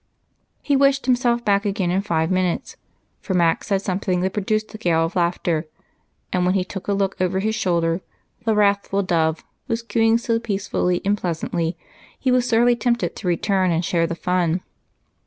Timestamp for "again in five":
1.63-2.31